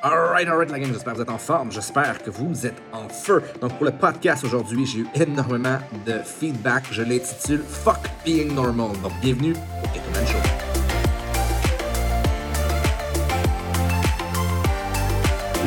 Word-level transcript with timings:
Alright, 0.00 0.46
alright, 0.46 0.70
la 0.70 0.78
gang, 0.78 0.92
j'espère 0.92 1.14
que 1.14 1.18
vous 1.18 1.22
êtes 1.22 1.30
en 1.30 1.38
forme, 1.38 1.72
j'espère 1.72 2.22
que 2.22 2.30
vous 2.30 2.64
êtes 2.64 2.80
en 2.92 3.08
feu. 3.08 3.42
Donc, 3.60 3.72
pour 3.74 3.84
le 3.84 3.90
podcast 3.90 4.44
aujourd'hui, 4.44 4.86
j'ai 4.86 5.00
eu 5.00 5.06
énormément 5.14 5.78
de 6.06 6.20
feedback. 6.24 6.84
Je 6.92 7.02
l'intitule 7.02 7.64
Fuck 7.66 8.08
Being 8.24 8.54
Normal. 8.54 8.92
Donc, 9.02 9.12
bienvenue 9.20 9.54
au 9.54 9.88
Keto 9.88 10.10
Man 10.14 10.24
Show. 10.24 10.47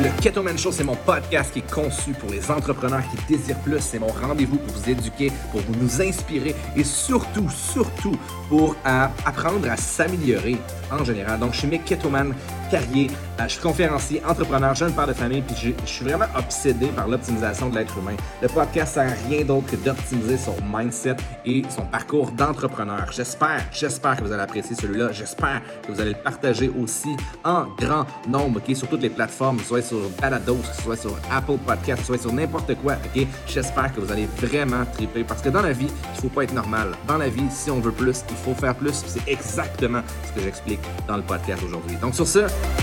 Le 0.02 0.10
Keto 0.20 0.42
Man 0.42 0.58
Show, 0.58 0.72
c'est 0.72 0.82
mon 0.82 0.96
podcast 0.96 1.52
qui 1.52 1.60
est 1.60 1.70
conçu 1.70 2.10
pour 2.10 2.28
les 2.28 2.50
entrepreneurs 2.50 3.02
qui 3.08 3.36
désirent 3.36 3.60
plus. 3.60 3.78
C'est 3.78 4.00
mon 4.00 4.08
rendez-vous 4.08 4.56
pour 4.56 4.74
vous 4.74 4.90
éduquer, 4.90 5.30
pour 5.52 5.60
vous 5.60 5.76
nous 5.80 6.02
inspirer 6.02 6.56
et 6.74 6.82
surtout, 6.82 7.48
surtout 7.48 8.16
pour 8.48 8.74
euh, 8.84 9.06
apprendre 9.24 9.70
à 9.70 9.76
s'améliorer 9.76 10.56
en 10.90 11.04
général. 11.04 11.38
Donc, 11.38 11.52
je 11.52 11.58
suis 11.58 11.68
Mick 11.68 11.84
Ketoman 11.84 12.34
Carrier. 12.68 13.10
Euh, 13.38 13.44
je 13.44 13.52
suis 13.52 13.62
conférencier, 13.62 14.22
entrepreneur, 14.26 14.74
jeune 14.74 14.92
père 14.92 15.06
de 15.06 15.12
famille, 15.12 15.42
puis 15.42 15.54
je, 15.54 15.86
suis 15.86 16.04
vraiment 16.04 16.26
obsédé 16.36 16.86
par 16.88 17.06
l'optimisation 17.06 17.68
de 17.68 17.76
l'être 17.76 17.96
humain. 17.96 18.16
Le 18.40 18.48
podcast 18.48 18.94
sert 18.94 19.08
à 19.08 19.28
rien 19.28 19.44
d'autre 19.44 19.70
que 19.70 19.76
d'optimiser 19.76 20.36
son 20.36 20.56
mindset 20.74 21.16
et 21.46 21.62
son 21.70 21.82
parcours 21.82 22.32
d'entrepreneur. 22.32 23.12
J'espère, 23.12 23.64
j'espère 23.72 24.16
que 24.16 24.24
vous 24.24 24.32
allez 24.32 24.42
apprécier 24.42 24.74
celui-là. 24.74 25.12
J'espère 25.12 25.62
que 25.86 25.92
vous 25.92 26.00
allez 26.00 26.10
le 26.10 26.22
partager 26.22 26.70
aussi 26.82 27.10
en 27.44 27.66
grand 27.78 28.06
nombre, 28.28 28.60
sur 28.74 28.88
toutes 28.88 29.02
les 29.02 29.10
plateformes, 29.10 29.58
sur 29.92 30.08
Balados, 30.22 30.56
que 30.56 30.74
ce 30.74 30.82
soit 30.82 30.96
sur 30.96 31.18
Apple 31.30 31.58
Podcast, 31.66 32.00
que 32.00 32.06
ce 32.06 32.12
soit 32.14 32.22
sur 32.22 32.32
n'importe 32.32 32.74
quoi, 32.76 32.94
ok? 32.94 33.26
J'espère 33.46 33.94
que 33.94 34.00
vous 34.00 34.10
allez 34.10 34.26
vraiment 34.38 34.86
triper 34.86 35.22
parce 35.22 35.42
que 35.42 35.50
dans 35.50 35.60
la 35.60 35.72
vie, 35.72 35.88
il 36.14 36.20
faut 36.20 36.28
pas 36.28 36.44
être 36.44 36.54
normal. 36.54 36.92
Dans 37.06 37.18
la 37.18 37.28
vie, 37.28 37.44
si 37.50 37.70
on 37.70 37.78
veut 37.78 37.92
plus, 37.92 38.24
il 38.30 38.36
faut 38.36 38.54
faire 38.54 38.74
plus. 38.74 39.04
C'est 39.06 39.30
exactement 39.30 40.00
ce 40.26 40.32
que 40.32 40.40
j'explique 40.40 40.80
dans 41.06 41.16
le 41.16 41.22
podcast 41.22 41.62
aujourd'hui. 41.62 41.96
Donc 41.96 42.14
sur 42.14 42.26
ce, 42.26 42.38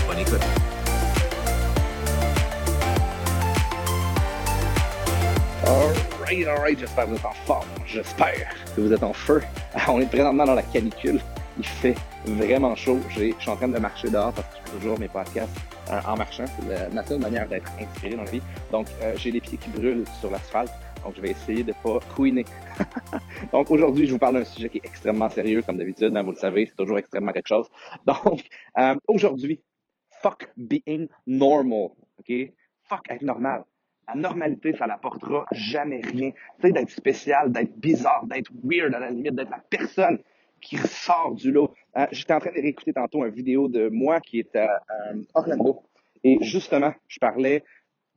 bonne 0.06 0.18
écoute. 0.20 0.40
Alright, 5.66 6.46
alright, 6.46 6.78
j'espère 6.78 7.06
que 7.06 7.10
vous 7.10 7.16
êtes 7.16 7.24
en 7.24 7.44
forme. 7.44 7.66
J'espère 7.86 8.48
que 8.76 8.80
vous 8.80 8.92
êtes 8.92 9.02
en 9.02 9.12
feu. 9.12 9.42
On 9.88 10.00
est 10.00 10.06
présentement 10.06 10.44
dans 10.44 10.54
la 10.54 10.62
canicule. 10.62 11.20
Il 11.58 11.66
fait 11.66 11.96
vraiment 12.24 12.76
chaud. 12.76 13.00
Je 13.08 13.32
suis 13.36 13.50
en 13.50 13.56
train 13.56 13.66
de 13.66 13.78
marcher 13.80 14.10
dehors 14.10 14.32
parce 14.32 14.46
que 14.46 14.70
toujours 14.78 14.98
mes 14.98 15.08
podcasts 15.08 15.50
en 16.06 16.16
marchant. 16.16 16.44
C'est 16.46 16.92
ma 16.94 17.04
seule 17.04 17.20
manière 17.20 17.48
d'être 17.48 17.70
inspiré 17.80 18.14
dans 18.16 18.22
la 18.22 18.30
vie. 18.30 18.42
Donc, 18.70 18.86
euh, 19.02 19.14
j'ai 19.16 19.30
les 19.30 19.40
pieds 19.40 19.58
qui 19.58 19.70
brûlent 19.70 20.04
sur 20.20 20.30
l'asphalte. 20.30 20.72
Donc, 21.04 21.14
je 21.16 21.20
vais 21.20 21.30
essayer 21.30 21.62
de 21.62 21.72
pas 21.82 21.98
couiner. 22.14 22.44
Donc, 23.52 23.70
aujourd'hui, 23.70 24.06
je 24.06 24.12
vous 24.12 24.18
parle 24.18 24.34
d'un 24.34 24.44
sujet 24.44 24.68
qui 24.68 24.78
est 24.78 24.84
extrêmement 24.86 25.28
sérieux, 25.30 25.62
comme 25.62 25.78
d'habitude. 25.78 26.14
hein, 26.16 26.22
vous 26.22 26.32
le 26.32 26.36
savez, 26.36 26.66
c'est 26.66 26.76
toujours 26.76 26.98
extrêmement 26.98 27.32
quelque 27.32 27.48
chose. 27.48 27.68
Donc, 28.06 28.44
euh, 28.78 28.94
aujourd'hui, 29.08 29.60
fuck 30.22 30.50
being 30.56 31.08
normal. 31.26 31.90
OK? 32.18 32.32
Fuck 32.82 33.10
être 33.10 33.22
normal. 33.22 33.64
La 34.08 34.14
normalité, 34.20 34.74
ça 34.76 34.86
n'apportera 34.86 35.46
jamais 35.52 36.00
rien. 36.00 36.30
Tu 36.30 36.66
sais, 36.66 36.72
d'être 36.72 36.90
spécial, 36.90 37.52
d'être 37.52 37.78
bizarre, 37.78 38.26
d'être 38.26 38.50
weird 38.64 38.94
à 38.94 38.98
la 38.98 39.10
limite, 39.10 39.34
d'être 39.34 39.50
la 39.50 39.62
personne 39.70 40.18
qui 40.60 40.76
sort 40.78 41.34
du 41.34 41.52
lot. 41.52 41.74
Euh, 41.96 42.06
J'étais 42.12 42.32
en 42.32 42.40
train 42.40 42.50
de 42.50 42.60
réécouter 42.60 42.92
tantôt 42.92 43.24
une 43.24 43.32
vidéo 43.32 43.68
de 43.68 43.88
moi 43.88 44.20
qui 44.20 44.38
est 44.40 44.56
à 44.56 44.82
Orlando. 45.34 45.82
Et 46.22 46.38
justement, 46.42 46.92
je 47.08 47.18
parlais 47.18 47.64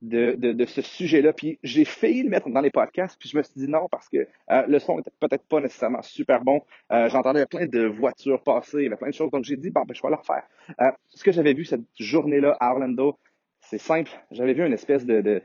de, 0.04 0.64
ce 0.66 0.82
sujet-là. 0.82 1.32
Puis 1.32 1.58
j'ai 1.62 1.84
failli 1.84 2.22
le 2.22 2.30
mettre 2.30 2.48
dans 2.48 2.60
les 2.60 2.70
podcasts, 2.70 3.18
puis 3.18 3.28
je 3.28 3.36
me 3.36 3.42
suis 3.42 3.54
dit 3.56 3.68
non 3.68 3.88
parce 3.90 4.08
que 4.08 4.28
euh, 4.50 4.66
le 4.66 4.78
son 4.78 4.98
était 4.98 5.10
peut-être 5.20 5.44
pas 5.44 5.60
nécessairement 5.60 6.02
super 6.02 6.42
bon. 6.42 6.62
Euh, 6.92 7.08
J'entendais 7.08 7.46
plein 7.46 7.66
de 7.66 7.86
voitures 7.86 8.42
passer, 8.42 8.78
il 8.78 8.82
y 8.84 8.86
avait 8.86 8.96
plein 8.96 9.08
de 9.08 9.14
choses. 9.14 9.30
Donc 9.30 9.44
j'ai 9.44 9.56
dit, 9.56 9.70
bon, 9.70 9.82
ben, 9.86 9.94
je 9.94 10.02
vais 10.02 10.10
le 10.10 10.16
refaire. 10.16 10.44
Ce 11.08 11.24
que 11.24 11.32
j'avais 11.32 11.54
vu 11.54 11.64
cette 11.64 11.84
journée-là 11.98 12.56
à 12.60 12.72
Orlando, 12.72 13.18
c'est 13.60 13.78
simple. 13.78 14.10
J'avais 14.30 14.52
vu 14.52 14.64
une 14.66 14.72
espèce 14.72 15.06
de, 15.06 15.42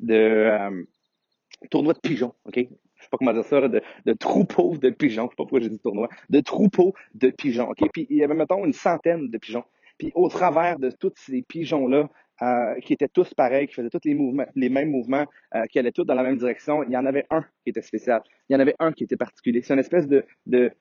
de, 0.00 0.86
tournoi 1.70 1.94
de 1.94 2.00
pigeons, 2.00 2.34
OK? 2.44 2.66
Je 3.04 3.06
sais 3.06 3.10
pas 3.10 3.18
comment 3.18 3.34
dire 3.34 3.44
ça, 3.44 3.60
de, 3.68 3.82
de 4.06 4.12
troupeau 4.14 4.78
de 4.78 4.88
pigeons. 4.88 5.24
Je 5.24 5.30
sais 5.30 5.36
pas 5.36 5.44
pourquoi 5.44 5.60
j'ai 5.60 5.68
dit 5.68 5.78
tournoi. 5.78 6.08
De 6.30 6.40
troupeau 6.40 6.94
de 7.14 7.28
pigeons, 7.28 7.68
OK? 7.68 7.86
Puis 7.92 8.06
il 8.08 8.16
y 8.16 8.24
avait, 8.24 8.34
mettons, 8.34 8.64
une 8.64 8.72
centaine 8.72 9.28
de 9.28 9.38
pigeons. 9.38 9.64
Puis 9.98 10.10
au 10.14 10.28
travers 10.28 10.78
de 10.78 10.90
tous 10.90 11.12
ces 11.16 11.42
pigeons-là, 11.42 12.08
euh, 12.42 12.80
qui 12.80 12.94
étaient 12.94 13.08
tous 13.08 13.32
pareils, 13.34 13.68
qui 13.68 13.74
faisaient 13.74 13.90
tous 13.90 14.00
les 14.04 14.14
mouvements, 14.14 14.46
les 14.56 14.68
mêmes 14.68 14.90
mouvements, 14.90 15.26
euh, 15.54 15.66
qui 15.66 15.78
allaient 15.78 15.92
tous 15.92 16.04
dans 16.04 16.14
la 16.14 16.24
même 16.24 16.36
direction, 16.36 16.82
il 16.82 16.90
y 16.90 16.96
en 16.96 17.06
avait 17.06 17.26
un 17.30 17.42
qui 17.62 17.70
était 17.70 17.82
spécial. 17.82 18.22
Il 18.48 18.54
y 18.54 18.56
en 18.56 18.60
avait 18.60 18.74
un 18.80 18.90
qui 18.92 19.04
était 19.04 19.16
particulier. 19.16 19.62
C'est 19.62 19.74
une 19.74 19.80
espèce 19.80 20.08
de, 20.08 20.24
de, 20.46 20.72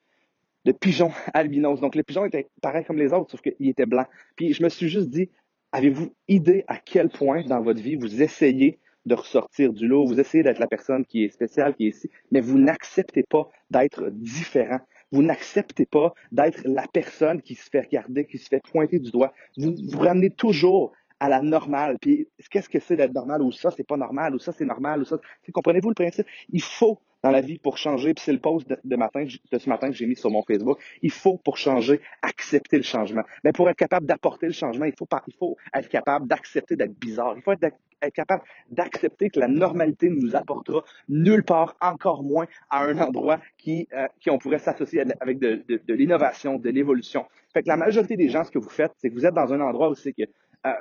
de 0.65 0.71
pigeon 0.71 1.11
albinos. 1.33 1.79
Donc, 1.79 1.95
le 1.95 2.03
pigeon 2.03 2.25
était 2.25 2.47
pareil 2.61 2.85
comme 2.85 2.97
les 2.97 3.13
autres, 3.13 3.31
sauf 3.31 3.41
qu'il 3.41 3.69
était 3.69 3.85
blanc. 3.85 4.05
Puis, 4.35 4.53
je 4.53 4.63
me 4.63 4.69
suis 4.69 4.89
juste 4.89 5.09
dit, 5.09 5.29
avez-vous 5.73 6.15
idée 6.27 6.63
à 6.67 6.77
quel 6.77 7.09
point 7.09 7.43
dans 7.43 7.61
votre 7.61 7.81
vie 7.81 7.95
vous 7.97 8.21
essayez 8.21 8.79
de 9.05 9.15
ressortir 9.15 9.73
du 9.73 9.87
lot, 9.87 10.05
vous 10.05 10.19
essayez 10.19 10.43
d'être 10.43 10.59
la 10.59 10.67
personne 10.67 11.05
qui 11.05 11.23
est 11.23 11.29
spéciale, 11.29 11.75
qui 11.75 11.87
est 11.87 11.89
ici, 11.89 12.09
mais 12.31 12.41
vous 12.41 12.57
n'acceptez 12.57 13.23
pas 13.23 13.49
d'être 13.69 14.09
différent. 14.09 14.79
Vous 15.11 15.21
n'acceptez 15.21 15.85
pas 15.85 16.13
d'être 16.31 16.61
la 16.65 16.87
personne 16.91 17.41
qui 17.41 17.53
se 17.53 17.69
fait 17.69 17.81
regarder, 17.81 18.25
qui 18.25 18.39
se 18.39 18.47
fait 18.47 18.61
pointer 18.71 18.97
du 18.99 19.11
doigt. 19.11 19.31
Vous 19.57 19.75
vous 19.91 19.99
ramenez 19.99 20.31
toujours 20.31 20.91
à 21.23 21.29
la 21.29 21.41
normale. 21.41 21.97
Puis 22.01 22.27
qu'est-ce 22.51 22.67
que 22.67 22.79
c'est 22.79 22.97
d'être 22.97 23.13
normal 23.13 23.41
ou 23.41 23.51
ça 23.53 23.71
c'est 23.71 23.87
pas 23.87 23.95
normal 23.95 24.35
ou 24.35 24.39
ça 24.39 24.51
c'est 24.51 24.65
normal 24.65 25.01
ou 25.01 25.05
ça? 25.05 25.17
Comprenez-vous 25.53 25.89
le 25.89 25.95
principe? 25.95 26.27
Il 26.49 26.61
faut 26.61 26.99
dans 27.23 27.31
la 27.31 27.39
vie 27.39 27.57
pour 27.57 27.77
changer. 27.77 28.13
Puis 28.13 28.23
c'est 28.25 28.33
le 28.33 28.39
post 28.39 28.67
de, 28.67 28.77
ce 28.83 29.69
matin 29.69 29.89
que 29.89 29.95
j'ai 29.95 30.05
mis 30.05 30.17
sur 30.17 30.29
mon 30.29 30.43
Facebook. 30.43 30.79
Il 31.01 31.11
faut 31.11 31.37
pour 31.37 31.57
changer 31.57 32.01
accepter 32.21 32.75
le 32.75 32.83
changement. 32.83 33.23
Mais 33.45 33.53
pour 33.53 33.69
être 33.69 33.77
capable 33.77 34.05
d'apporter 34.05 34.47
le 34.47 34.51
changement, 34.51 34.85
il 34.85 34.93
faut 34.97 35.07
il 35.27 35.33
faut 35.35 35.55
être 35.73 35.87
capable 35.87 36.27
d'accepter 36.27 36.75
d'être 36.75 36.99
bizarre. 36.99 37.35
Il 37.37 37.41
faut 37.41 37.53
être, 37.53 37.73
capable 38.13 38.43
d'accepter 38.69 39.29
que 39.29 39.39
la 39.39 39.47
normalité 39.47 40.09
ne 40.09 40.15
nous 40.15 40.35
apportera 40.35 40.83
nulle 41.07 41.45
part, 41.45 41.77
encore 41.79 42.21
moins 42.21 42.47
à 42.69 42.83
un 42.83 42.97
endroit 42.97 43.39
qui, 43.57 43.87
euh, 43.93 44.07
qui 44.19 44.29
on 44.29 44.37
pourrait 44.37 44.59
s'associer 44.59 45.05
avec 45.21 45.39
de, 45.39 45.63
l'innovation, 45.87 46.59
de 46.59 46.69
l'évolution. 46.69 47.25
Fait 47.53 47.63
que 47.63 47.69
la 47.69 47.77
majorité 47.77 48.17
des 48.17 48.27
gens, 48.27 48.43
ce 48.43 48.51
que 48.51 48.59
vous 48.59 48.69
faites, 48.69 48.91
c'est 48.97 49.09
que 49.09 49.13
vous 49.13 49.25
êtes 49.25 49.33
dans 49.33 49.53
un 49.53 49.61
endroit 49.61 49.89
où 49.89 49.95
c'est 49.95 50.11
que 50.11 50.23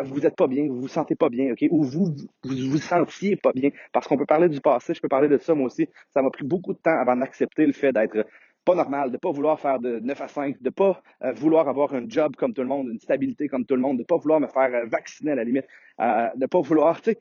vous 0.00 0.20
n'êtes 0.20 0.37
pas 0.37 0.47
bien, 0.47 0.66
vous 0.69 0.81
vous 0.82 0.88
sentez 0.88 1.15
pas 1.15 1.28
bien, 1.28 1.53
ok, 1.53 1.65
ou 1.70 1.82
vous 1.84 2.15
vous 2.44 2.70
vous 2.70 2.78
sentiez 2.78 3.37
pas 3.37 3.53
bien, 3.53 3.70
parce 3.93 4.06
qu'on 4.06 4.16
peut 4.16 4.26
parler 4.26 4.48
du 4.48 4.60
passé, 4.60 4.94
je 4.94 5.00
peux 5.00 5.09
parler 5.09 5.28
de 5.28 5.38
ça 5.38 5.54
moi 5.54 5.66
aussi. 5.66 5.88
Ça 6.10 6.22
m'a 6.22 6.31
pris 6.31 6.44
beaucoup 6.44 6.72
de 6.72 6.78
temps 6.78 6.98
avant 6.98 7.16
d'accepter 7.16 7.66
le 7.66 7.72
fait 7.72 7.92
d'être 7.92 8.26
pas 8.65 8.75
normal, 8.75 9.10
de 9.10 9.16
pas 9.16 9.31
vouloir 9.31 9.59
faire 9.59 9.78
de 9.81 9.98
9 10.00 10.21
à 10.21 10.28
5, 10.28 10.62
de 10.62 10.71
pas 10.71 11.03
euh, 11.25 11.32
vouloir 11.32 11.69
avoir 11.69 11.94
un 11.94 12.09
job 12.09 12.37
comme 12.37 12.54
tout 12.54 12.62
le 12.62 12.69
monde, 12.69 12.88
une 12.88 13.00
stabilité 13.00 13.48
comme 13.48 13.65
tout 13.65 13.75
le 13.75 13.81
monde, 13.81 13.98
de 13.98 14.04
pas 14.04 14.16
vouloir 14.16 14.41
me 14.41 14.47
faire 14.47 14.72
euh, 14.75 14.87
vacciner 14.87 15.32
à 15.32 15.34
la 15.34 15.44
limite, 15.44 15.66
euh, 16.00 16.28
de 16.37 16.47
pas 16.47 16.60
vouloir, 16.60 17.00
tu 17.00 17.12
sais, 17.12 17.21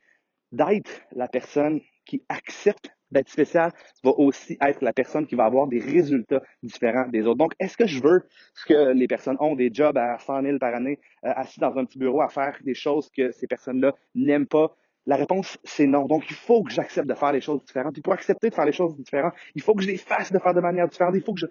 d'être 0.52 1.02
la 1.12 1.28
personne 1.28 1.80
qui 2.04 2.22
accepte 2.28 2.90
d'être 3.12 3.28
spécial 3.28 3.72
va 4.02 4.10
aussi 4.10 4.58
être 4.60 4.82
la 4.82 4.92
personne 4.92 5.26
qui 5.26 5.34
va 5.34 5.44
avoir 5.44 5.66
des 5.66 5.78
résultats 5.78 6.42
différents 6.62 7.08
des 7.08 7.26
autres. 7.26 7.38
Donc, 7.38 7.54
est-ce 7.60 7.76
que 7.76 7.86
je 7.86 8.02
veux 8.02 8.26
que 8.66 8.92
les 8.92 9.06
personnes 9.06 9.36
ont 9.40 9.54
des 9.54 9.70
jobs 9.72 9.96
à 9.96 10.18
100 10.18 10.42
000 10.42 10.58
par 10.58 10.74
année, 10.74 10.98
euh, 11.24 11.32
assis 11.36 11.60
dans 11.60 11.76
un 11.76 11.84
petit 11.84 11.98
bureau 11.98 12.22
à 12.22 12.28
faire 12.28 12.58
des 12.62 12.74
choses 12.74 13.10
que 13.10 13.30
ces 13.32 13.46
personnes-là 13.46 13.94
n'aiment 14.14 14.46
pas? 14.46 14.76
La 15.06 15.16
réponse, 15.16 15.58
c'est 15.64 15.86
non. 15.86 16.06
Donc, 16.06 16.24
il 16.30 16.36
faut 16.36 16.62
que 16.62 16.72
j'accepte 16.72 17.08
de 17.08 17.14
faire 17.14 17.32
les 17.32 17.40
choses 17.40 17.64
différentes. 17.64 17.92
Puis 17.92 18.02
pour 18.02 18.12
accepter 18.12 18.50
de 18.50 18.54
faire 18.54 18.64
les 18.64 18.72
choses 18.72 18.96
différentes, 18.96 19.34
il 19.54 19.62
faut 19.62 19.74
que 19.74 19.82
je 19.82 19.88
les 19.88 19.96
fasse 19.96 20.30
de 20.30 20.38
faire 20.38 20.54
de 20.54 20.60
manière 20.60 20.86
différente. 20.86 21.14
Il 21.16 21.22
faut 21.22 21.34
que, 21.34 21.40
je, 21.40 21.46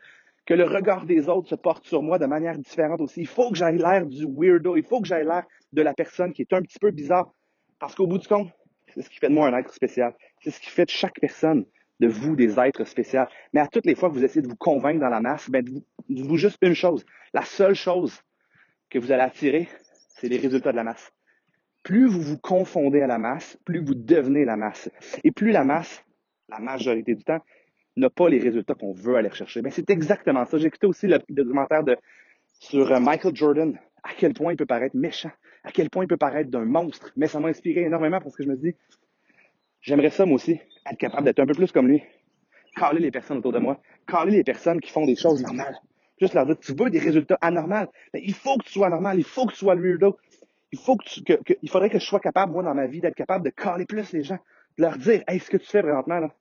que 0.46 0.54
le 0.54 0.64
regard 0.64 1.06
des 1.06 1.28
autres 1.28 1.50
se 1.50 1.56
porte 1.56 1.86
sur 1.86 2.02
moi 2.02 2.18
de 2.18 2.26
manière 2.26 2.58
différente 2.58 3.02
aussi. 3.02 3.20
Il 3.22 3.28
faut 3.28 3.52
que 3.52 3.58
j'aille 3.58 3.78
l'air 3.78 4.06
du 4.06 4.26
weirdo. 4.26 4.78
Il 4.78 4.84
faut 4.84 5.02
que 5.02 5.08
j'aille 5.08 5.26
l'air 5.26 5.44
de 5.74 5.82
la 5.82 5.94
personne 5.94 6.32
qui 6.32 6.44
est 6.44 6.54
un 6.54 6.62
petit 6.62 6.80
peu 6.80 6.92
bizarre. 6.92 7.34
Parce 7.78 7.94
qu'au 7.94 8.08
bout 8.08 8.20
du 8.20 8.28
compte, 8.28 8.50
c'est 8.94 9.02
ce 9.02 9.10
qui 9.10 9.18
fait 9.18 9.30
de 9.30 9.34
moi 9.34 9.48
un 9.48 9.58
être 9.58 9.74
spécial. 9.74 10.14
C'est 10.44 10.52
ce 10.52 10.60
qui 10.60 10.70
fait 10.70 10.86
de 10.86 10.92
chaque 10.92 11.20
personne 11.20 11.66
de 12.00 12.08
vous 12.08 12.36
des 12.36 12.60
êtres 12.60 12.84
spéciaux. 12.86 13.26
Mais 13.54 13.60
à 13.62 13.68
toutes 13.68 13.86
les 13.86 13.96
fois 13.96 14.10
que 14.10 14.16
vous 14.16 14.24
essayez 14.24 14.42
de 14.42 14.48
vous 14.48 14.56
convaincre 14.56 15.00
dans 15.00 15.10
la 15.10 15.22
masse, 15.22 15.50
ben, 15.50 15.64
dites-vous 16.10 16.38
juste 16.38 16.58
une 16.62 16.74
chose. 16.74 17.06
La 17.34 17.44
seule 17.44 17.76
chose 17.76 18.22
que 18.90 19.00
vous 19.00 19.12
allez 19.12 19.22
attirer, 19.22 19.70
c'est 20.10 20.28
les 20.28 20.38
résultats 20.38 20.72
de 20.72 20.78
la 20.78 20.84
masse. 20.84 21.12
Plus 21.84 22.08
vous 22.08 22.22
vous 22.22 22.38
confondez 22.38 23.02
à 23.02 23.08
la 23.08 23.18
masse, 23.18 23.58
plus 23.66 23.84
vous 23.84 23.96
devenez 23.96 24.46
la 24.46 24.58
masse. 24.58 24.90
Et 25.24 25.32
plus 25.32 25.52
la 25.52 25.64
masse, 25.64 26.04
la 26.50 26.60
majorité 26.60 27.16
du 27.16 27.24
temps, 27.24 27.40
n'a 27.98 28.10
pas 28.10 28.30
les 28.30 28.40
résultats 28.40 28.74
qu'on 28.74 28.94
veut 28.94 29.16
aller 29.16 29.32
chercher. 29.32 29.62
Ben, 29.62 29.72
c'est 29.72 29.90
exactement 29.90 30.46
ça. 30.46 30.58
J'ai 30.58 30.68
écouté 30.68 30.88
aussi 30.88 31.08
le 31.08 31.20
documentaire 31.30 31.84
de, 31.84 31.98
sur 32.60 33.00
Michael 33.00 33.36
Jordan, 33.36 33.80
à 34.04 34.10
quel 34.18 34.34
point 34.34 34.54
il 34.54 34.58
peut 34.58 34.66
paraître 34.66 34.96
méchant, 34.96 35.32
à 35.64 35.72
quel 35.72 35.90
point 35.90 36.04
il 36.04 36.08
peut 36.08 36.18
paraître 36.18 36.50
d'un 36.50 36.66
monstre. 36.66 37.12
Mais 37.16 37.28
ça 37.28 37.40
m'a 37.40 37.50
inspiré 37.50 37.82
énormément 37.82 38.20
parce 38.20 38.36
que 38.36 38.44
je 38.44 38.50
me 38.50 38.56
dis, 38.56 38.76
j'aimerais 39.82 40.10
ça 40.10 40.26
moi 40.26 40.36
aussi, 40.36 40.60
être 40.90 40.98
capable 40.98 41.26
d'être 41.26 41.40
un 41.40 41.46
peu 41.46 41.54
plus 41.54 41.72
comme 41.72 41.88
lui. 41.88 42.04
Caler 42.76 43.00
les 43.00 43.12
personnes 43.12 43.38
autour 43.38 43.52
de 43.52 43.60
moi, 43.60 43.82
caler 44.08 44.32
les 44.32 44.44
personnes 44.44 44.80
qui 44.80 44.92
font 44.92 45.06
des 45.06 45.16
choses 45.16 45.42
normales. 45.44 45.78
Juste 46.20 46.34
leur 46.36 46.46
dire, 46.46 46.58
tu 46.60 46.74
veux 46.74 46.90
des 46.90 47.00
résultats 47.00 47.38
anormaux, 47.42 47.92
mais 48.14 48.22
il 48.24 48.34
faut 48.34 48.58
que 48.58 48.64
tu 48.64 48.72
sois 48.72 48.90
normal, 48.90 49.18
il 49.18 49.26
faut 49.26 49.46
que 49.46 49.52
tu 49.52 49.58
sois 49.58 49.76
weirdo. 49.76 50.18
Il 50.72 50.80
faut 50.80 50.96
que, 50.96 51.04
tu, 51.04 51.22
il 51.62 51.70
faudrait 51.70 51.90
que 51.90 52.00
je 52.00 52.06
sois 52.06 52.22
capable, 52.22 52.54
moi, 52.54 52.64
dans 52.64 52.74
ma 52.74 52.88
vie, 52.88 53.02
d'être 53.02 53.16
capable 53.16 53.44
de 53.44 53.50
caler 53.50 53.86
plus 53.86 54.14
les 54.14 54.24
gens, 54.24 54.40
de 54.78 54.84
leur 54.84 54.98
dire, 54.98 55.22
hey, 55.28 55.40
ce 55.40 55.50
que 55.50 55.58
tu 55.58 55.68
fais 55.68 55.82
présentement, 55.82 56.20
là, 56.20 56.34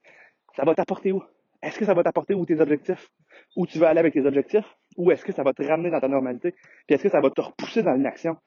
ça 0.55 0.63
va 0.63 0.73
t'apporter 0.73 1.11
où? 1.11 1.21
Est-ce 1.61 1.77
que 1.77 1.85
ça 1.85 1.93
va 1.93 2.03
t'apporter 2.03 2.33
où 2.33 2.45
tes 2.45 2.59
objectifs? 2.59 3.09
Où 3.55 3.67
tu 3.67 3.77
veux 3.77 3.85
aller 3.85 3.99
avec 3.99 4.13
tes 4.13 4.25
objectifs? 4.25 4.65
Ou 4.97 5.11
est-ce 5.11 5.25
que 5.25 5.33
ça 5.33 5.43
va 5.43 5.53
te 5.53 5.63
ramener 5.63 5.89
dans 5.91 5.99
ta 5.99 6.07
normalité? 6.07 6.51
Puis 6.87 6.95
est-ce 6.95 7.03
que 7.03 7.09
ça 7.09 7.19
va 7.19 7.29
te 7.29 7.41
repousser 7.41 7.83
dans 7.83 7.93
l'inaction? 7.93 8.37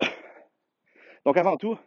Donc 1.24 1.36
avant 1.36 1.56
tout, 1.56 1.78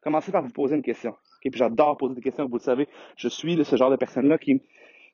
commencez 0.00 0.32
par 0.32 0.42
vous 0.42 0.50
poser 0.50 0.76
une 0.76 0.82
question. 0.82 1.16
Puis 1.40 1.50
j'adore 1.54 1.96
poser 1.96 2.14
des 2.14 2.20
questions, 2.20 2.46
vous 2.46 2.56
le 2.56 2.62
savez. 2.62 2.88
Je 3.16 3.28
suis 3.28 3.64
ce 3.64 3.76
genre 3.76 3.90
de 3.90 3.96
personne-là 3.96 4.38
qui, 4.38 4.62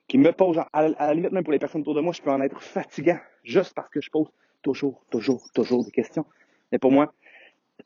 qui 0.08 0.18
me 0.18 0.32
pose, 0.32 0.60
à, 0.72 0.88
la 0.88 1.14
limite 1.14 1.32
même 1.32 1.44
pour 1.44 1.52
les 1.52 1.58
personnes 1.58 1.82
autour 1.82 1.94
de 1.94 2.00
moi, 2.00 2.12
je 2.12 2.22
peux 2.22 2.30
en 2.30 2.40
être 2.40 2.60
fatigant 2.62 3.18
juste 3.44 3.74
parce 3.74 3.88
que 3.88 4.00
je 4.00 4.10
pose 4.10 4.28
toujours, 4.62 5.04
toujours, 5.10 5.50
toujours 5.52 5.84
des 5.84 5.90
questions. 5.90 6.26
Mais 6.72 6.78
pour 6.78 6.92
moi, 6.92 7.14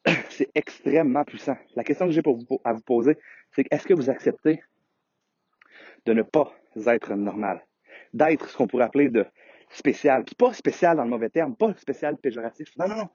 c'est 0.31 0.50
extrêmement 0.55 1.25
puissant. 1.25 1.56
La 1.76 1.85
question 1.85 2.06
que 2.06 2.12
j'ai 2.12 2.23
pour 2.23 2.37
vous, 2.37 2.61
à 2.64 2.73
vous 2.73 2.81
poser, 2.81 3.17
c'est 3.52 3.67
est-ce 3.70 3.87
que 3.87 3.94
vous 3.94 4.11
acceptez 4.11 4.62
de 6.06 6.12
ne 6.12 6.23
pas 6.23 6.52
être 6.87 7.14
normal? 7.14 7.64
D'être 8.12 8.49
ce 8.49 8.56
qu'on 8.56 8.67
pourrait 8.67 8.85
appeler 8.85 9.08
de 9.08 9.26
spécial. 9.70 10.25
Puis 10.25 10.35
pas 10.35 10.52
spécial 10.52 10.96
dans 10.96 11.05
le 11.05 11.11
mauvais 11.11 11.31
terme, 11.31 11.56
pas 11.56 11.75
spécial 11.75 12.17
péjoratif. 12.17 12.76
Non, 12.76 12.88
non, 12.88 12.96
non. 12.96 13.08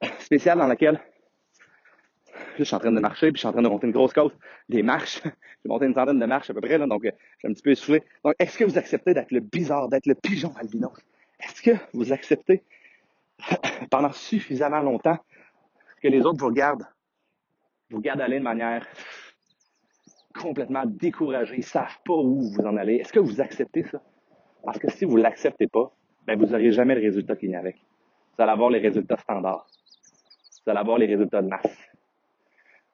Spécial 0.18 0.58
dans 0.58 0.66
laquelle 0.66 1.00
je 2.58 2.64
suis 2.64 2.74
en 2.74 2.78
train 2.78 2.92
de 2.92 3.00
marcher, 3.00 3.28
puis 3.28 3.36
je 3.36 3.40
suis 3.40 3.48
en 3.48 3.52
train 3.52 3.62
de 3.62 3.68
monter 3.68 3.86
une 3.86 3.92
grosse 3.92 4.12
côte, 4.12 4.34
des 4.68 4.82
marches. 4.82 5.22
J'ai 5.24 5.68
monté 5.68 5.86
une 5.86 5.94
centaine 5.94 6.18
de 6.18 6.26
marches 6.26 6.50
à 6.50 6.54
peu 6.54 6.60
près, 6.60 6.78
là, 6.78 6.86
donc 6.86 7.04
euh, 7.04 7.10
suis 7.38 7.48
un 7.48 7.52
petit 7.52 7.62
peu 7.62 7.70
essoufflé. 7.70 8.02
Donc, 8.24 8.34
est-ce 8.38 8.58
que 8.58 8.64
vous 8.64 8.78
acceptez 8.78 9.14
d'être 9.14 9.30
le 9.30 9.40
bizarre, 9.40 9.88
d'être 9.88 10.06
le 10.06 10.14
pigeon 10.14 10.52
albinos? 10.56 10.92
Est-ce 11.40 11.62
que 11.62 11.70
vous 11.92 12.12
acceptez 12.12 12.62
pendant 13.90 14.12
suffisamment 14.12 14.80
longtemps 14.80 15.18
que 16.02 16.08
les 16.08 16.20
autres 16.20 16.38
vous 16.38 16.46
regardent, 16.46 16.86
vous 17.90 17.98
regardent 17.98 18.20
aller 18.22 18.38
de 18.38 18.44
manière 18.44 18.86
complètement 20.38 20.84
découragée, 20.86 21.56
ils 21.58 21.64
savent 21.64 21.98
pas 22.04 22.14
où 22.14 22.40
vous 22.52 22.60
en 22.60 22.76
allez? 22.76 22.96
Est-ce 22.96 23.12
que 23.12 23.20
vous 23.20 23.40
acceptez 23.40 23.84
ça? 23.84 24.02
Parce 24.64 24.78
que 24.78 24.90
si 24.90 25.04
vous 25.04 25.16
l'acceptez 25.16 25.66
pas, 25.66 25.92
ben 26.26 26.38
vous 26.38 26.46
n'aurez 26.46 26.72
jamais 26.72 26.94
le 26.94 27.00
résultat 27.00 27.36
qui 27.36 27.46
vient 27.46 27.58
avec. 27.58 27.76
Vous 28.36 28.42
allez 28.42 28.52
avoir 28.52 28.70
les 28.70 28.78
résultats 28.78 29.16
standards. 29.16 29.66
Vous 30.64 30.70
allez 30.70 30.80
avoir 30.80 30.98
les 30.98 31.06
résultats 31.06 31.42
de 31.42 31.48
masse. 31.48 31.90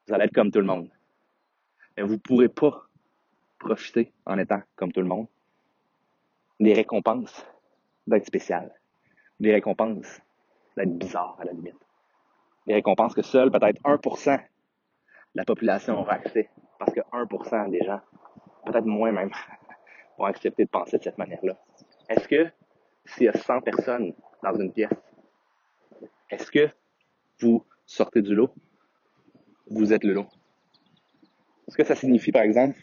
Vous 0.07 0.15
allez 0.15 0.25
être 0.25 0.35
comme 0.35 0.51
tout 0.51 0.61
le 0.61 0.67
monde. 0.67 0.89
Mais 1.97 2.03
vous 2.03 2.13
ne 2.13 2.19
pourrez 2.19 2.49
pas 2.49 2.87
profiter 3.59 4.13
en 4.25 4.39
étant 4.39 4.63
comme 4.77 4.93
tout 4.93 5.01
le 5.01 5.09
monde 5.09 5.27
des 6.61 6.73
récompenses 6.73 7.47
d'être 8.07 8.27
spécial, 8.27 8.73
des 9.41 9.53
récompenses 9.53 10.21
d'être 10.77 10.97
bizarre 10.97 11.37
à 11.41 11.45
la 11.45 11.53
limite, 11.53 11.77
des 12.67 12.75
récompenses 12.75 13.15
que 13.15 13.23
seul 13.23 13.51
peut-être 13.51 13.81
1% 13.83 14.37
de 14.37 14.43
la 15.35 15.45
population 15.45 16.01
aura 16.01 16.15
accès, 16.15 16.51
parce 16.79 16.93
que 16.93 17.01
1% 17.13 17.71
des 17.71 17.85
gens, 17.85 18.01
peut-être 18.65 18.87
moins 18.87 19.13
même, 19.13 19.31
vont 20.19 20.25
accepter 20.25 20.65
de 20.65 20.71
penser 20.71 20.99
de 20.99 21.03
cette 21.03 21.19
manière-là. 21.19 21.57
Est-ce 22.09 22.29
que 22.29 22.51
s'il 23.05 23.25
y 23.25 23.29
a 23.29 23.37
100 23.37 23.61
personnes 23.61 24.15
dans 24.43 24.55
une 24.55 24.73
pièce, 24.73 24.91
est-ce 26.31 26.51
que 26.51 26.71
vous 27.41 27.65
sortez 27.85 28.23
du 28.23 28.35
lot? 28.35 28.51
Vous 29.69 29.93
êtes 29.93 30.05
le 30.05 30.13
lot. 30.13 30.27
Ce 31.69 31.77
que 31.77 31.85
ça 31.85 31.95
signifie, 31.95 32.33
par 32.33 32.43
exemple, 32.43 32.79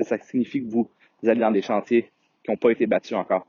ça 0.00 0.18
signifie 0.18 0.62
que 0.62 0.70
vous, 0.70 0.90
allez 1.24 1.40
dans 1.40 1.50
des 1.50 1.62
chantiers 1.62 2.10
qui 2.44 2.50
n'ont 2.50 2.56
pas 2.56 2.70
été 2.70 2.86
battus 2.86 3.16
encore? 3.16 3.46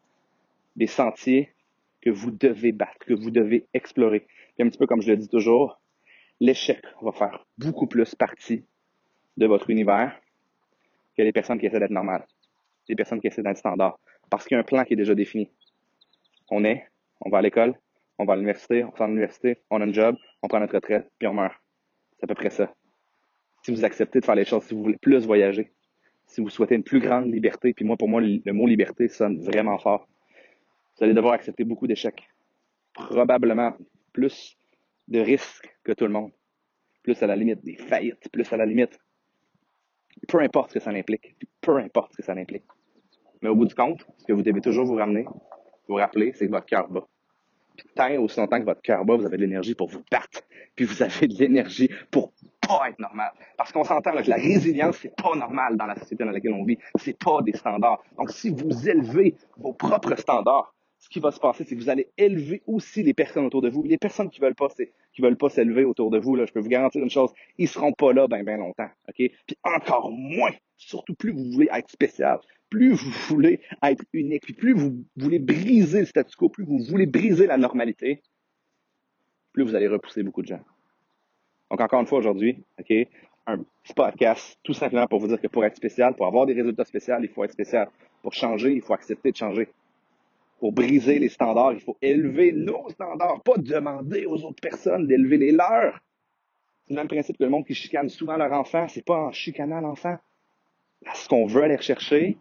Des 0.75 0.88
sentiers 0.88 1.53
que 2.01 2.09
vous 2.09 2.31
devez 2.31 2.71
battre, 2.71 3.06
que 3.06 3.13
vous 3.13 3.31
devez 3.31 3.67
explorer. 3.73 4.21
Puis 4.56 4.65
un 4.65 4.69
petit 4.69 4.77
peu 4.77 4.88
comme 4.88 5.01
je 5.01 5.09
le 5.09 5.17
dis 5.17 5.27
toujours, 5.27 5.79
l'échec 6.39 6.81
va 7.01 7.11
faire 7.11 7.45
beaucoup 7.57 7.88
plus 7.88 8.15
partie 8.15 8.63
de 9.38 9.45
votre 9.45 9.69
univers 9.69 10.19
que 11.17 11.21
les 11.21 11.31
personnes 11.31 11.59
qui 11.59 11.65
essaient 11.65 11.79
d'être 11.79 11.91
normales, 11.91 12.25
les 12.88 12.95
personnes 12.95 13.19
qui 13.19 13.27
essaient 13.27 13.44
d'être 13.44 13.57
standard. 13.57 14.00
Parce 14.29 14.45
qu'il 14.45 14.56
y 14.56 14.57
a 14.57 14.61
un 14.61 14.63
plan 14.63 14.83
qui 14.85 14.94
est 14.94 14.97
déjà 14.97 15.15
défini. 15.15 15.50
On 16.50 16.63
est, 16.63 16.88
on 17.21 17.29
va 17.29 17.39
à 17.39 17.41
l'école, 17.41 17.75
on 18.19 18.25
va 18.25 18.33
à 18.33 18.36
l'université, 18.36 18.83
on 18.83 18.95
sort 18.95 19.07
de 19.07 19.13
l'université, 19.13 19.57
on 19.71 19.81
a 19.81 19.86
un 19.86 19.94
job, 19.94 20.16
on 20.44 20.50
prend 20.50 20.60
notre 20.60 20.75
retraite, 20.75 21.10
puis 21.18 21.27
on 21.27 21.33
meurt. 21.33 21.56
C'est 22.18 22.25
à 22.25 22.27
peu 22.27 22.36
près 22.36 22.50
ça. 22.50 22.71
Si 23.63 23.71
vous 23.71 23.86
acceptez 23.86 24.19
de 24.19 24.25
faire 24.25 24.36
les 24.36 24.45
choses, 24.45 24.63
si 24.63 24.74
vous 24.74 24.83
voulez 24.83 24.98
plus 24.98 25.25
voyager, 25.25 25.71
si 26.25 26.42
vous 26.42 26.50
souhaitez 26.50 26.75
une 26.75 26.83
plus 26.83 27.00
grande 27.00 27.33
liberté, 27.33 27.74
puis 27.74 27.86
moi, 27.86 27.95
pour 27.95 28.10
moi, 28.10 28.21
le 28.21 28.51
mot 28.51 28.68
liberté 28.68 29.07
sonne 29.07 29.39
vraiment 29.42 29.77
fort. 29.80 30.07
Vous 30.98 31.06
allez 31.06 31.13
devoir 31.13 31.33
accepter 31.33 31.63
beaucoup 31.63 31.88
d'échecs. 31.88 32.30
Probablement 32.94 33.74
plus 34.12 34.57
de 35.07 35.19
risques 35.19 35.74
que 35.83 35.94
tout 35.94 36.06
le 36.06 36.12
monde. 36.12 36.31
Plus 37.04 37.24
à 37.24 37.27
la 37.27 37.38
limite 37.38 37.63
des 37.63 37.77
faillites, 37.77 38.30
plus 38.31 38.51
à 38.51 38.57
la 38.57 38.66
limite. 38.66 39.00
Peu 40.27 40.42
importe 40.42 40.71
ce 40.71 40.74
que 40.75 40.80
ça 40.81 40.92
implique. 40.92 41.36
Peu 41.62 41.77
importe 41.77 42.12
ce 42.12 42.18
que 42.18 42.24
ça 42.24 42.33
implique. 42.33 42.66
Mais 43.42 43.48
au 43.48 43.56
bout 43.56 43.66
du 43.66 43.75
compte, 43.75 44.06
ce 44.18 44.25
que 44.25 44.33
vous 44.33 44.44
devez 44.44 44.60
toujours 44.60 44.86
vous 44.86 44.95
ramener, 44.95 45.25
vous 45.88 45.95
rappeler, 45.95 46.33
c'est 46.33 46.48
que 46.48 46.51
votre 46.51 46.66
cœur 46.66 46.89
bat 46.89 47.07
tant 47.95 48.11
aussi 48.17 48.39
longtemps 48.39 48.59
que 48.59 48.65
votre 48.65 48.81
cœur 48.81 49.05
bat, 49.05 49.15
vous 49.15 49.25
avez 49.25 49.37
de 49.37 49.43
l'énergie 49.43 49.75
pour 49.75 49.89
vous 49.89 50.03
battre, 50.11 50.41
puis 50.75 50.85
vous 50.85 51.01
avez 51.03 51.27
de 51.27 51.35
l'énergie 51.35 51.89
pour 52.11 52.33
pas 52.67 52.89
être 52.89 52.99
normal. 52.99 53.31
Parce 53.57 53.71
qu'on 53.71 53.83
s'entend 53.83 54.11
que 54.11 54.29
la 54.29 54.35
résilience, 54.35 54.97
c'est 55.01 55.15
pas 55.15 55.35
normal 55.35 55.77
dans 55.77 55.85
la 55.85 55.95
société 55.95 56.23
dans 56.23 56.31
laquelle 56.31 56.53
on 56.53 56.63
vit. 56.63 56.77
C'est 56.95 57.17
pas 57.17 57.41
des 57.41 57.53
standards. 57.53 58.01
Donc, 58.17 58.31
si 58.31 58.49
vous 58.49 58.89
élevez 58.89 59.35
vos 59.57 59.73
propres 59.73 60.15
standards, 60.15 60.73
ce 60.99 61.07
qui 61.07 61.19
va 61.19 61.31
se 61.31 61.39
passer, 61.39 61.63
c'est 61.63 61.75
que 61.75 61.81
vous 61.81 61.89
allez 61.89 62.09
élever 62.17 62.61
aussi 62.67 63.03
les 63.03 63.13
personnes 63.13 63.45
autour 63.45 63.61
de 63.61 63.69
vous. 63.69 63.83
Les 63.83 63.97
personnes 63.97 64.29
qui 64.29 64.41
veulent 64.41 64.55
pas, 64.55 64.67
qui 65.13 65.21
veulent 65.21 65.37
pas 65.37 65.49
s'élever 65.49 65.85
autour 65.85 66.11
de 66.11 66.19
vous, 66.19 66.35
là, 66.35 66.45
je 66.45 66.51
peux 66.51 66.59
vous 66.59 66.69
garantir 66.69 67.01
une 67.01 67.09
chose, 67.09 67.31
ils 67.57 67.69
seront 67.69 67.93
pas 67.93 68.11
là 68.11 68.27
ben, 68.27 68.43
ben 68.43 68.59
longtemps? 68.59 68.89
Puis 69.15 69.31
encore 69.63 70.11
moins, 70.11 70.51
surtout 70.75 71.15
plus 71.15 71.31
vous 71.31 71.51
voulez 71.51 71.69
être 71.71 71.89
spécial, 71.89 72.39
plus 72.69 72.94
vous 72.94 73.12
voulez 73.27 73.62
être 73.83 74.04
unique, 74.13 74.56
plus 74.57 74.74
vous 74.74 75.04
voulez 75.18 75.39
briser 75.39 76.01
le 76.01 76.06
statu 76.06 76.36
quo, 76.36 76.50
plus 76.50 76.63
vous 76.63 76.80
voulez 76.80 77.06
briser 77.06 77.48
la 77.48 77.57
normalité, 77.57 78.21
plus 79.54 79.63
vous 79.63 79.75
allez 79.75 79.88
repousser 79.88 80.24
beaucoup 80.24 80.42
de 80.42 80.48
gens. 80.48 80.62
Donc, 81.69 81.81
encore 81.81 82.01
une 82.01 82.07
fois, 82.07 82.19
aujourd'hui, 82.19 82.63
OK, 82.80 82.94
un 83.45 83.57
petit 83.83 83.94
podcast, 83.94 84.57
tout 84.63 84.74
simplement 84.74 85.07
pour 85.07 85.19
vous 85.19 85.27
dire 85.27 85.42
que 85.42 85.48
pour 85.48 85.66
être 85.66 85.75
spécial, 85.75 86.16
pour 86.16 86.27
avoir 86.27 86.45
des 86.45 86.54
résultats 86.54 86.86
spéciaux, 86.86 87.16
il 87.21 87.30
faut 87.30 87.44
être 87.44 87.51
spécial. 87.51 87.89
Pour 88.21 88.33
changer, 88.33 88.74
il 88.74 88.81
faut 88.81 88.94
accepter 88.94 89.31
de 89.31 89.38
changer. 89.38 89.69
Pour 90.60 90.71
briser 90.71 91.19
les 91.19 91.30
standards, 91.30 91.74
il 91.74 91.80
faut 91.80 91.98
élever 92.01 92.51
nos 92.51 92.89
standards, 92.89 93.42
pas 93.44 93.57
demander 93.57 94.25
aux 94.25 94.44
autres 94.44 94.62
personnes 94.62 95.07
d'élever 95.07 95.38
les 95.38 95.51
leurs. 95.51 96.00
C'est 96.86 96.94
le 96.94 97.00
même 97.00 97.07
principe 97.07 97.38
que 97.38 97.44
le 97.44 97.50
monde 97.50 97.66
qui 97.66 97.75
chicane 97.75 98.10
souvent 98.10 98.36
leur 98.36 98.51
enfant, 98.51 98.88
c'est 98.88 99.06
pas 99.06 99.18
en 99.18 99.31
chicanant 99.31 99.80
l'enfant. 99.80 100.18
Ce 101.13 101.30
qu'on 101.30 101.45
veut 101.45 101.63
aller 101.63 101.77
rechercher, 101.77 102.38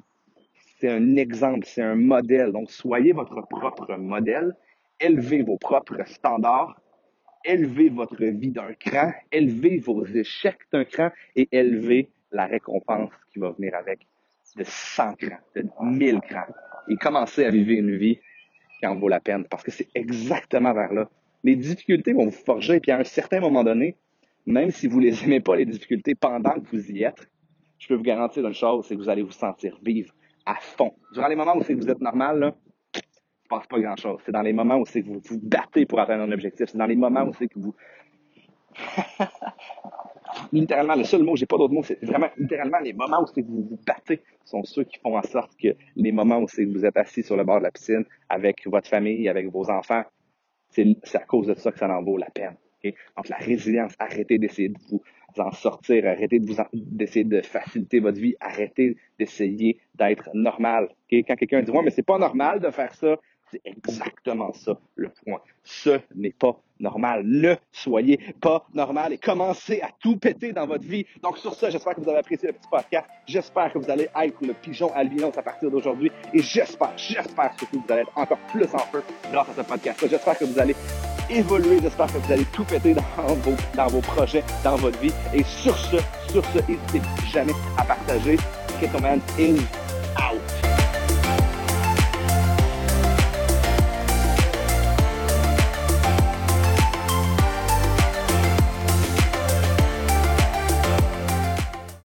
c'est 0.81 0.91
un 0.91 1.17
exemple, 1.17 1.67
c'est 1.67 1.83
un 1.83 1.97
modèle. 1.97 2.53
Donc, 2.53 2.71
soyez 2.71 3.13
votre 3.13 3.47
propre 3.49 3.97
modèle, 3.97 4.55
élevez 5.01 5.43
vos 5.43 5.59
propres 5.59 6.07
standards, 6.07 6.81
élevez 7.45 7.89
votre 7.89 8.25
vie 8.25 8.51
d'un 8.51 8.73
cran, 8.75 9.13
élevez 9.33 9.79
vos 9.79 10.05
échecs 10.05 10.61
d'un 10.73 10.85
cran 10.85 11.11
et 11.35 11.49
élevez 11.51 12.11
la 12.31 12.47
récompense 12.47 13.11
qui 13.33 13.39
va 13.39 13.51
venir 13.51 13.75
avec 13.75 14.07
de 14.57 14.65
100 14.65 15.15
crans, 15.15 15.39
de 15.57 15.65
1000 15.81 16.21
crans. 16.21 16.47
Et 16.89 16.97
commencez 16.97 17.45
à 17.45 17.51
vivre 17.51 17.71
une 17.71 17.97
vie 17.97 18.19
qui 18.79 18.87
en 18.87 18.95
vaut 18.95 19.09
la 19.09 19.21
peine 19.21 19.45
parce 19.45 19.63
que 19.63 19.71
c'est 19.71 19.89
exactement 19.95 20.73
vers 20.73 20.93
là. 20.93 21.09
Les 21.45 21.57
difficultés 21.57 22.13
vont 22.13 22.27
vous 22.27 22.31
forger, 22.31 22.81
puis 22.81 22.91
à 22.91 22.99
un 22.99 23.05
certain 23.05 23.41
moment 23.41 23.65
donné, 23.65 23.97
même 24.47 24.71
si 24.71 24.87
vous 24.87 24.99
les 24.99 25.25
aimez 25.25 25.41
pas, 25.41 25.57
les 25.57 25.67
difficultés, 25.67 26.15
pendant 26.15 26.55
que 26.55 26.69
vous 26.71 26.91
y 26.91 27.03
êtes, 27.03 27.29
je 27.79 27.89
peux 27.89 27.95
vous 27.95 28.03
garantir 28.03 28.47
une 28.47 28.55
chose, 28.55 28.87
c'est 28.87 28.97
que 28.97 29.01
vous 29.01 29.09
allez 29.09 29.23
vous 29.23 29.31
sentir 29.31 29.79
vivre 29.83 30.13
à 30.49 30.55
fond. 30.55 30.95
Durant 31.13 31.29
les 31.29 31.37
moments 31.37 31.57
où 31.57 31.63
vous 31.63 31.91
êtes 31.91 32.01
normal, 32.01 32.39
là, 32.39 32.47
ne 32.47 33.49
passe 33.49 33.67
pas 33.67 33.79
grand-chose. 33.79 34.19
C'est 34.25 34.33
dans 34.33 34.43
les 34.43 34.55
moments 34.55 34.79
où 34.79 34.87
c'est 34.87 35.03
que 35.03 35.09
vous 35.09 35.21
vous 35.23 35.41
battez 35.43 35.85
pour 35.85 36.01
atteindre 36.01 36.25
un 36.25 36.33
objectif. 36.33 36.71
C'est 36.71 36.79
dans 36.79 36.87
les 36.87 36.97
moments 36.97 37.25
où 37.25 37.35
c'est 37.35 37.49
que 37.49 37.59
vous... 37.59 37.75
littéralement, 40.53 40.95
le 40.95 41.05
seul 41.05 41.23
mot, 41.23 41.37
j'ai 41.37 41.47
pas 41.47 41.59
d'autre 41.59 41.75
mot, 41.75 41.83
c'est 41.83 42.03
vraiment 42.03 42.29
littéralement 42.39 42.79
les 42.79 42.95
moments 42.95 43.23
où 43.23 43.27
c'est 43.27 43.43
que 43.43 43.49
vous 43.49 43.67
vous 43.71 43.79
battez 43.87 44.23
sont 44.45 44.65
ceux 44.65 44.85
qui 44.85 44.99
font 45.01 45.17
en 45.19 45.23
sorte 45.23 45.55
que 45.57 45.77
les 45.97 46.13
moments 46.13 46.39
où 46.39 46.49
c'est 46.49 46.65
que 46.65 46.71
vous 46.71 46.87
êtes 46.87 46.97
assis 46.97 47.23
sur 47.23 47.37
le 47.37 47.45
bord 47.45 47.59
de 47.59 47.65
la 47.65 47.71
piscine 47.71 48.05
avec 48.29 48.67
votre 48.67 48.89
famille, 48.89 49.29
avec 49.29 49.51
vos 49.51 49.71
enfants, 49.71 50.05
c'est 50.71 50.97
à 51.15 51.21
cause 51.21 51.49
de 51.49 51.55
ça 51.55 51.73
que 51.73 51.79
ça 51.79 51.89
en 51.89 52.03
vaut 52.03 52.17
la 52.17 52.31
peine. 52.31 52.57
Donc 52.85 53.29
la 53.29 53.37
résilience, 53.37 53.95
arrêtez 53.99 54.39
d'essayer 54.39 54.69
de 54.69 54.79
vous 54.89 55.03
en 55.41 55.53
sortir, 55.53 56.07
arrêtez 56.07 56.41
d'essayer 56.75 57.25
de 57.25 57.41
faciliter 57.41 58.01
votre 58.01 58.19
vie, 58.19 58.35
arrêtez 58.41 58.97
d'essayer 59.19 59.79
d'être 59.95 60.31
normal. 60.35 60.89
Quand 61.11 61.37
quelqu'un 61.37 61.63
dit, 61.63 61.71
ouais, 61.71 61.83
mais 61.83 61.91
c'est 61.91 62.03
pas 62.03 62.19
normal 62.19 62.61
de 62.61 62.71
faire 62.71 62.95
ça, 62.95 63.17
c'est 63.51 63.61
exactement 63.65 64.53
ça 64.53 64.79
le 64.97 65.11
point. 65.25 65.41
Ce 65.65 66.01
n'est 66.15 66.33
pas 66.33 66.61
normal. 66.81 67.23
Ne 67.25 67.55
soyez 67.73 68.19
pas 68.41 68.67
normal 68.75 69.13
et 69.13 69.19
commencez 69.19 69.81
à 69.81 69.89
tout 70.01 70.17
péter 70.17 70.53
dans 70.53 70.67
votre 70.67 70.85
vie. 70.85 71.07
Donc 71.23 71.39
sur 71.39 71.55
ça, 71.55 71.71
j'espère 71.71 71.95
que 71.95 72.01
vous 72.01 72.09
avez 72.09 72.19
apprécié 72.19 72.49
le 72.49 72.55
petit 72.55 72.69
podcast. 72.71 73.07
J'espère 73.27 73.73
que 73.73 73.79
vous 73.79 73.91
allez 73.91 74.09
être 74.21 74.47
le 74.47 74.55
pigeon 74.55 74.93
albinos 74.95 75.37
à 75.37 75.43
partir 75.43 75.71
d'aujourd'hui. 75.71 76.11
Et 76.33 76.43
j'espère, 76.43 76.93
j'espère 76.97 77.53
surtout 77.59 77.81
que 77.81 77.87
vous 77.87 77.93
allez 77.93 78.03
être 78.03 78.17
encore 78.17 78.39
plus 78.53 78.67
en 78.75 78.79
feu 78.79 79.03
grâce 79.31 79.49
à 79.51 79.63
ce 79.63 79.69
podcast. 79.69 80.07
J'espère 80.09 80.39
que 80.39 80.45
vous 80.45 80.59
allez 80.59 80.77
évoluer. 81.31 81.79
J'espère 81.83 82.07
que 82.07 82.19
vous 82.19 82.33
allez 82.33 82.47
tout 82.53 82.65
péter 82.65 82.95
dans 82.95 83.35
vos, 83.35 83.57
dans 83.75 83.87
vos 83.89 84.01
projets, 84.01 84.45
dans 84.65 84.77
votre 84.77 84.99
vie. 85.01 85.13
Et 85.35 85.43
sur 85.43 85.77
ce, 85.77 85.97
sur 86.31 86.45
ce, 86.47 86.59
n'hésitez 86.71 87.01
jamais 87.31 87.55
à 87.77 87.85
partager. 87.85 88.37
Get 88.81 88.91
man 89.01 89.21